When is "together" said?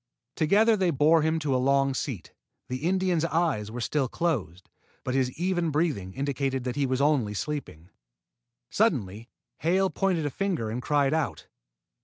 0.35-0.75